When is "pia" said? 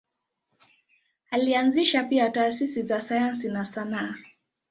2.03-2.29